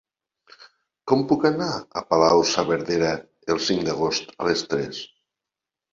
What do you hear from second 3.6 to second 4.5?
cinc d'agost a